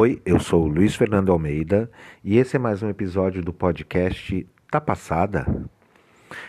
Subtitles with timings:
[0.00, 1.90] Oi, eu sou Luiz Fernando Almeida
[2.24, 5.68] e esse é mais um episódio do podcast Tá Passada?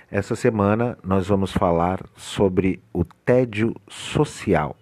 [0.09, 4.73] Essa semana nós vamos falar sobre o tédio social,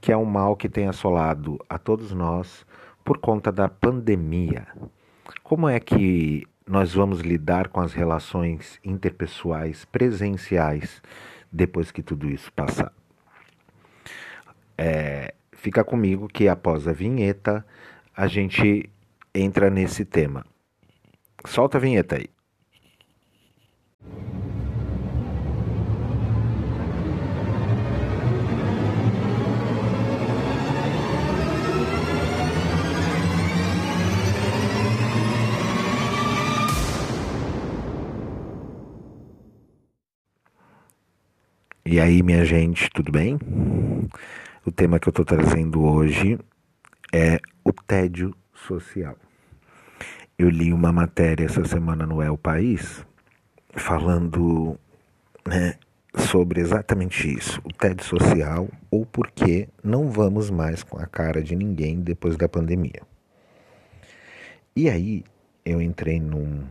[0.00, 2.64] que é um mal que tem assolado a todos nós
[3.04, 4.68] por conta da pandemia.
[5.42, 11.02] Como é que nós vamos lidar com as relações interpessoais presenciais
[11.50, 12.92] depois que tudo isso passar?
[14.78, 17.66] É, fica comigo que após a vinheta
[18.16, 18.88] a gente
[19.34, 20.44] entra nesse tema.
[21.44, 22.26] Solta a vinheta aí.
[41.84, 43.38] E aí, minha gente, tudo bem?
[44.64, 46.38] O tema que eu estou trazendo hoje
[47.12, 49.16] é o tédio social.
[50.38, 53.04] Eu li uma matéria essa semana no El País
[53.74, 54.78] falando
[55.44, 55.74] né,
[56.16, 61.42] sobre exatamente isso, o tédio social ou por que não vamos mais com a cara
[61.42, 63.02] de ninguém depois da pandemia.
[64.76, 65.24] E aí
[65.64, 66.62] eu entrei num,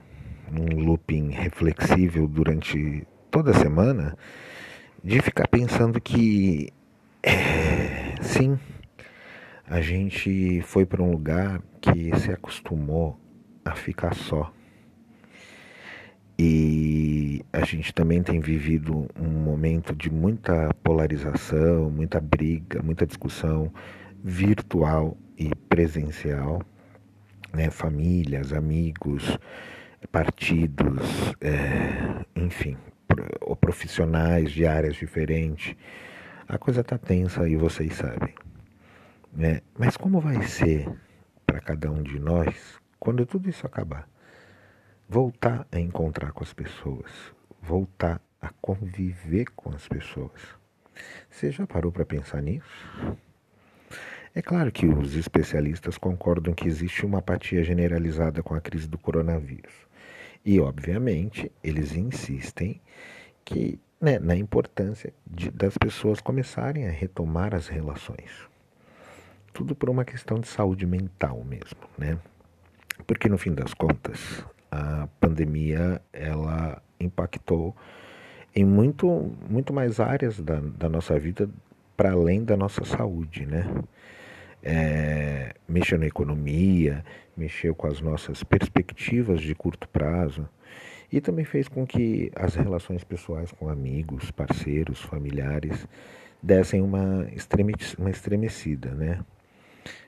[0.50, 4.18] num looping reflexível durante toda a semana
[5.04, 6.70] de ficar pensando que
[7.22, 8.58] é, sim,
[9.68, 13.20] a gente foi para um lugar que se acostumou
[13.64, 14.52] a ficar só.
[16.38, 23.72] E a gente também tem vivido um momento de muita polarização, muita briga, muita discussão
[24.24, 26.62] virtual e presencial,
[27.54, 27.70] né?
[27.72, 29.38] famílias, amigos,
[30.12, 32.78] partidos, é, enfim,
[33.62, 35.76] profissionais de áreas diferentes.
[36.48, 38.34] A coisa tá tensa e vocês sabem.
[39.36, 39.62] Né?
[39.78, 40.90] Mas como vai ser
[41.46, 44.08] para cada um de nós quando tudo isso acabar?
[45.10, 47.12] Voltar a encontrar com as pessoas,
[47.62, 50.42] voltar a conviver com as pessoas.
[51.30, 52.66] Você já parou para pensar nisso?
[54.34, 58.98] É claro que os especialistas concordam que existe uma apatia generalizada com a crise do
[58.98, 59.74] coronavírus.
[60.46, 62.82] E, obviamente, eles insistem
[63.44, 68.55] que né, na importância de, das pessoas começarem a retomar as relações.
[69.56, 72.18] Tudo por uma questão de saúde mental mesmo, né?
[73.08, 77.74] Porque no fim das contas, a pandemia ela impactou
[78.54, 81.50] em muito, muito mais áreas da, da nossa vida
[81.96, 83.66] para além da nossa saúde, né?
[84.62, 87.02] É, mexeu na economia,
[87.38, 90.50] mexeu com as nossas perspectivas de curto prazo,
[91.10, 95.88] e também fez com que as relações pessoais com amigos, parceiros, familiares
[96.44, 97.26] dessem uma,
[97.98, 99.22] uma estremecida, né?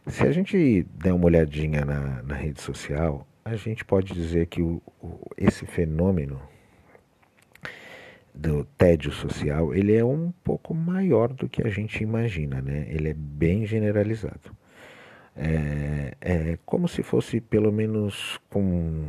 [0.08, 4.62] Se a gente der uma olhadinha na, na rede social, a gente pode dizer que
[4.62, 6.42] o, o, esse fenômeno
[8.34, 12.86] do tédio social, ele é um pouco maior do que a gente imagina, né?
[12.90, 14.56] Ele é bem generalizado.
[15.36, 19.06] É, é como se fosse pelo menos com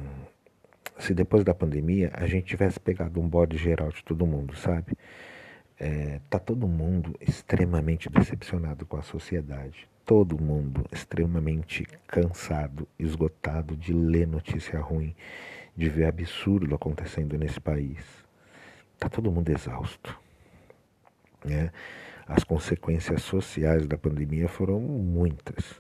[0.99, 4.93] se depois da pandemia a gente tivesse pegado um bode geral de todo mundo, sabe?
[5.79, 9.89] É, tá todo mundo extremamente decepcionado com a sociedade.
[10.09, 15.15] Todo mundo extremamente cansado, esgotado de ler notícia ruim,
[15.77, 18.03] de ver absurdo acontecendo nesse país.
[18.99, 20.19] Tá todo mundo exausto.
[21.45, 21.71] Né?
[22.27, 25.79] As consequências sociais da pandemia foram muitas.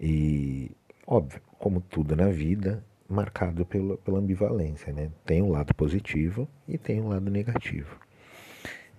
[0.00, 0.72] E,
[1.06, 5.12] óbvio, como tudo na vida, marcado pela, pela ambivalência, né?
[5.24, 8.00] Tem um lado positivo e tem um lado negativo.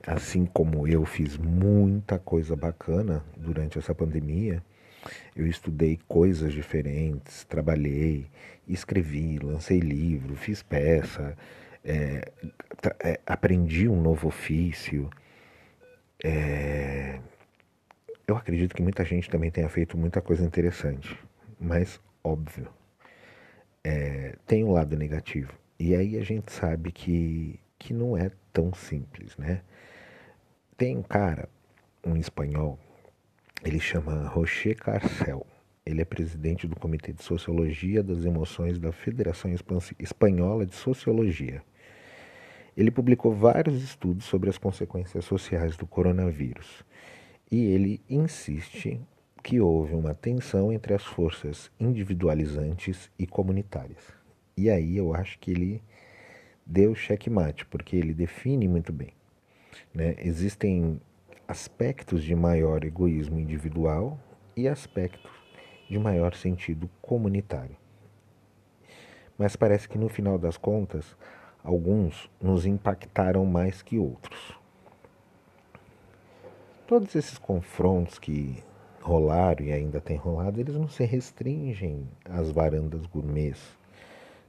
[0.07, 4.63] Assim como eu fiz muita coisa bacana durante essa pandemia,
[5.35, 8.27] eu estudei coisas diferentes, trabalhei,
[8.67, 11.35] escrevi, lancei livro, fiz peça,
[11.83, 12.31] é,
[13.03, 15.09] é, aprendi um novo ofício.
[16.23, 17.19] É,
[18.27, 21.17] eu acredito que muita gente também tenha feito muita coisa interessante,
[21.59, 22.67] mas óbvio,
[23.83, 25.53] é, tem um lado negativo.
[25.79, 29.61] E aí a gente sabe que, que não é tão simples, né?
[30.77, 31.47] Tem um cara,
[32.05, 32.77] um espanhol,
[33.63, 35.47] ele chama Rocher Carcel.
[35.85, 39.49] Ele é presidente do Comitê de Sociologia das Emoções da Federação
[39.97, 41.63] Espanhola de Sociologia.
[42.75, 46.83] Ele publicou vários estudos sobre as consequências sociais do coronavírus
[47.49, 48.99] e ele insiste
[49.41, 54.03] que houve uma tensão entre as forças individualizantes e comunitárias.
[54.57, 55.81] E aí eu acho que ele
[56.65, 59.14] deu checkmate, porque ele define muito bem.
[59.93, 60.15] Né?
[60.19, 60.99] Existem
[61.47, 64.19] aspectos de maior egoísmo individual
[64.55, 65.31] e aspectos
[65.89, 67.75] de maior sentido comunitário.
[69.37, 71.15] Mas parece que no final das contas,
[71.63, 74.57] alguns nos impactaram mais que outros.
[76.87, 78.63] Todos esses confrontos que
[79.01, 83.77] rolaram e ainda têm rolado, eles não se restringem às varandas gourmets,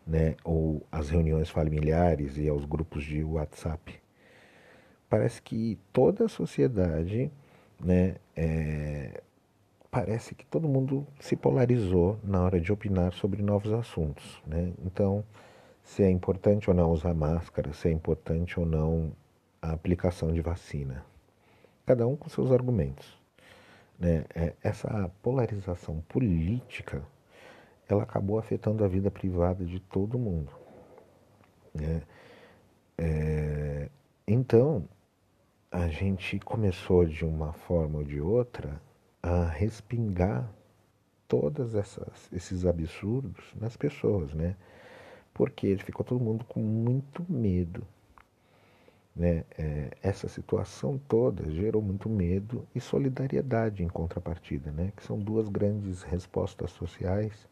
[0.07, 4.06] né, ou às reuniões familiares e aos grupos de WhatsApp.
[5.09, 7.31] Parece que toda a sociedade,
[7.81, 9.23] né, é,
[9.91, 14.73] parece que todo mundo se polarizou na hora de opinar sobre novos assuntos, né?
[14.85, 15.25] Então,
[15.83, 19.13] se é importante ou não usar máscara, se é importante ou não
[19.63, 21.05] a aplicação de vacina,
[21.87, 23.17] cada um com seus argumentos.
[23.99, 24.25] Né?
[24.35, 27.03] É, essa polarização política
[27.89, 30.51] ela acabou afetando a vida privada de todo mundo.
[31.73, 32.03] Né?
[32.99, 33.89] É,
[34.27, 34.85] então,
[35.71, 38.81] a gente começou de uma forma ou de outra
[39.23, 40.51] a respingar
[41.29, 41.75] todos
[42.33, 44.57] esses absurdos nas pessoas, né?
[45.35, 47.87] Porque ficou todo mundo com muito medo
[49.17, 49.45] né?
[49.57, 54.93] É, essa situação toda gerou muito medo e solidariedade em contrapartida, né?
[54.95, 57.49] que são duas grandes respostas sociais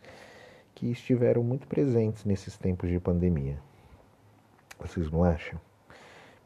[0.75, 3.59] que estiveram muito presentes nesses tempos de pandemia.
[4.79, 5.59] Vocês não acham?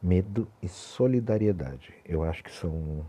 [0.03, 1.93] Medo e solidariedade.
[2.05, 3.05] Eu acho que são,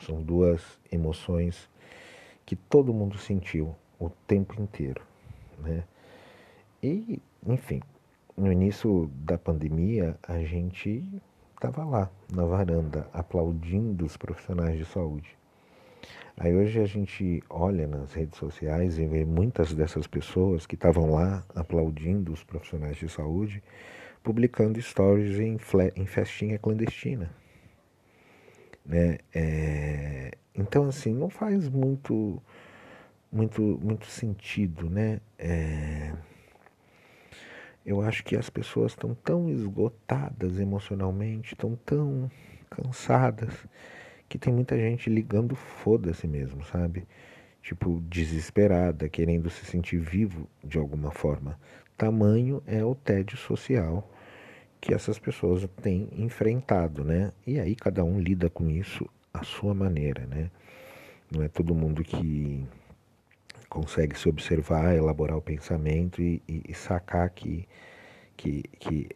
[0.00, 1.68] são duas emoções
[2.44, 5.02] que todo mundo sentiu o tempo inteiro.
[5.58, 5.84] Né?
[6.82, 7.80] E, enfim,
[8.36, 11.04] no início da pandemia, a gente
[11.54, 15.36] estava lá na varanda aplaudindo os profissionais de saúde.
[16.36, 21.10] Aí hoje a gente olha nas redes sociais e vê muitas dessas pessoas que estavam
[21.10, 23.62] lá aplaudindo os profissionais de saúde,
[24.26, 25.56] publicando stories em,
[25.94, 27.30] em festinha clandestina.
[28.84, 29.18] Né?
[29.32, 30.32] É...
[30.52, 32.42] Então assim, não faz muito,
[33.30, 35.20] muito, muito sentido, né?
[35.38, 36.12] É
[37.84, 42.28] eu acho que as pessoas estão tão esgotadas emocionalmente, estão tão
[42.68, 43.54] cansadas,
[44.28, 47.06] que tem muita gente ligando foda-se mesmo, sabe?
[47.62, 51.56] Tipo, desesperada, querendo se sentir vivo de alguma forma.
[51.96, 54.10] Tamanho é o tédio social
[54.86, 57.32] que essas pessoas têm enfrentado, né?
[57.44, 59.04] E aí cada um lida com isso
[59.34, 60.48] à sua maneira, né?
[61.28, 62.64] Não é todo mundo que
[63.68, 67.66] consegue se observar, elaborar o pensamento e, e, e sacar que,
[68.36, 69.08] que, que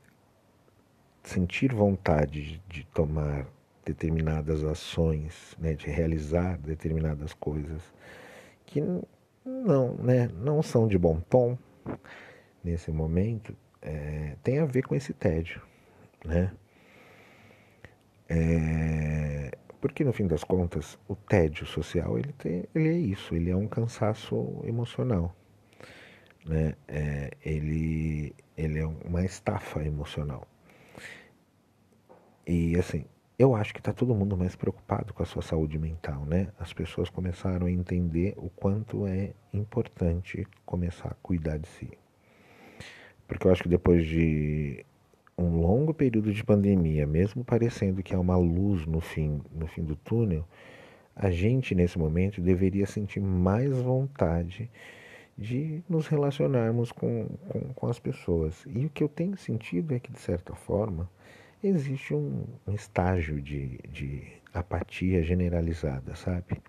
[1.22, 3.46] sentir vontade de, de tomar
[3.84, 7.81] determinadas ações, né, de realizar determinadas coisas
[8.67, 8.82] que
[9.44, 11.56] não, né, não são de bom tom
[12.64, 15.62] nesse momento, é, tem a ver com esse tédio,
[16.25, 16.53] né?
[18.29, 19.50] É,
[19.81, 23.56] porque no fim das contas, o tédio social ele, tem, ele é isso, ele é
[23.56, 25.35] um cansaço emocional.
[26.47, 26.75] Né?
[26.87, 30.47] É, ele, ele é uma estafa emocional.
[32.47, 33.05] E assim,
[33.38, 36.49] eu acho que está todo mundo mais preocupado com a sua saúde mental, né?
[36.59, 42.00] As pessoas começaram a entender o quanto é importante começar a cuidar de si.
[43.31, 44.85] Porque eu acho que depois de
[45.38, 49.85] um longo período de pandemia, mesmo parecendo que há uma luz no fim, no fim
[49.85, 50.44] do túnel,
[51.15, 54.69] a gente nesse momento deveria sentir mais vontade
[55.39, 58.67] de nos relacionarmos com, com, com, as pessoas.
[58.67, 61.08] E o que eu tenho sentido é que, de certa forma,
[61.63, 66.60] existe um, um estágio de, de apatia generalizada, sabe?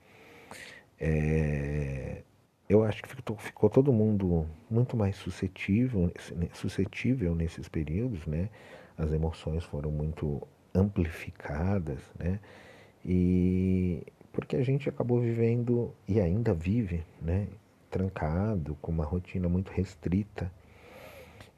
[1.00, 2.22] É,
[2.72, 6.10] eu acho que ficou, ficou todo mundo muito mais suscetível,
[6.54, 8.50] suscetível nesses períodos, né?
[8.98, 10.42] As emoções foram muito
[10.74, 12.40] amplificadas, né?
[13.04, 14.01] E
[14.32, 17.50] porque a gente acabou vivendo e ainda vive, né?
[17.90, 20.50] Trancado, com uma rotina muito restrita.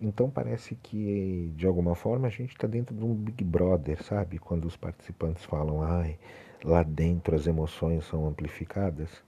[0.01, 4.39] Então parece que de alguma forma a gente está dentro de um Big Brother, sabe?
[4.39, 6.17] Quando os participantes falam, ai,
[6.63, 9.23] lá dentro as emoções são amplificadas.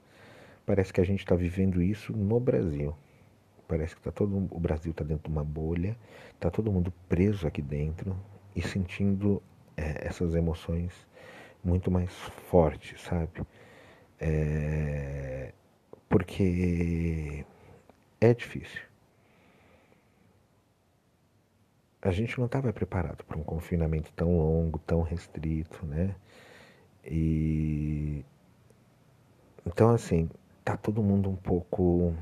[0.65, 2.95] Parece que a gente está vivendo isso no Brasil.
[3.67, 5.97] Parece que tá todo, o Brasil está dentro de uma bolha,
[6.33, 8.15] está todo mundo preso aqui dentro
[8.55, 9.41] e sentindo
[9.75, 10.93] é, essas emoções
[11.63, 12.11] muito mais
[12.49, 13.41] fortes, sabe?
[14.19, 15.51] É,
[16.07, 17.43] porque
[18.21, 18.81] é difícil.
[22.01, 26.15] A gente não estava preparado para um confinamento tão longo, tão restrito, né?
[27.03, 28.23] E
[29.65, 30.29] então assim,
[30.65, 32.15] tá todo mundo um pouco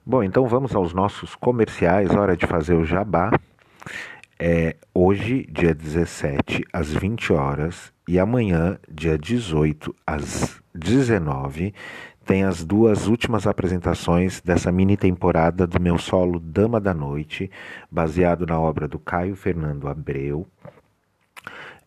[0.10, 2.10] Bom, então vamos aos nossos comerciais.
[2.10, 3.30] Hora de fazer o jabá.
[4.40, 11.76] É hoje, dia 17, às 20 horas, e amanhã, dia 18, às 19,
[12.26, 17.52] tem as duas últimas apresentações dessa mini temporada do meu solo Dama da Noite,
[17.92, 20.48] baseado na obra do Caio Fernando Abreu.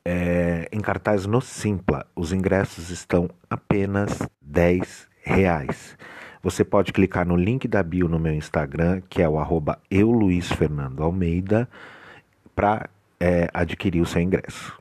[0.05, 5.97] É, em cartaz no Simpla, os ingressos estão apenas 10 reais.
[6.43, 9.79] Você pode clicar no link da bio no meu Instagram, que é o arroba
[12.55, 14.77] para é, adquirir o seu ingresso.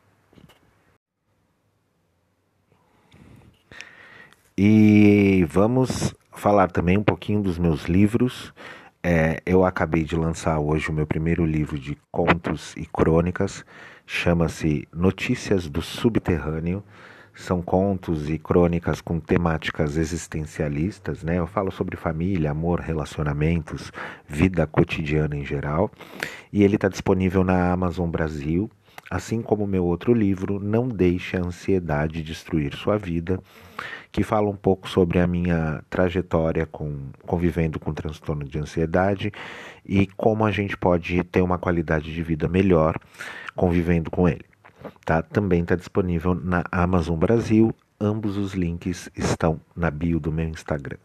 [4.58, 8.51] E vamos falar também um pouquinho dos meus livros.
[9.03, 13.65] É, eu acabei de lançar hoje o meu primeiro livro de contos e crônicas,
[14.06, 16.84] chama-se Notícias do Subterrâneo.
[17.34, 21.40] São contos e crônicas com temáticas existencialistas, né?
[21.40, 23.92] Eu falo sobre família, amor, relacionamentos,
[24.28, 25.90] vida cotidiana em geral.
[26.52, 28.70] E ele está disponível na Amazon Brasil,
[29.10, 33.40] assim como meu outro livro, Não Deixe a Ansiedade Destruir Sua Vida,
[34.12, 39.32] que fala um pouco sobre a minha trajetória com, convivendo com transtorno de ansiedade
[39.86, 42.98] e como a gente pode ter uma qualidade de vida melhor
[43.56, 44.50] convivendo com ele.
[45.06, 45.22] Tá?
[45.22, 47.74] Também está disponível na Amazon Brasil.
[48.00, 50.98] Ambos os links estão na bio do meu Instagram.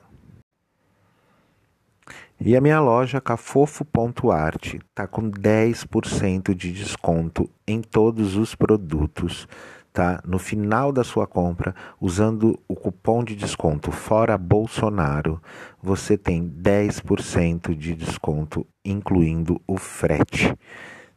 [2.39, 9.49] E a minha loja cafofo.art está com 10% de desconto em todos os produtos,
[9.91, 10.21] tá?
[10.23, 15.41] No final da sua compra, usando o cupom de desconto Fora Bolsonaro,
[15.83, 20.55] você tem 10% de desconto, incluindo o frete.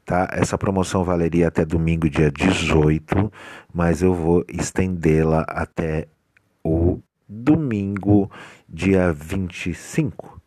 [0.09, 0.27] Tá?
[0.31, 3.31] Essa promoção valeria até domingo, dia 18,
[3.71, 6.07] mas eu vou estendê-la até
[6.63, 6.97] o
[7.27, 8.31] domingo,
[8.67, 10.41] dia 25.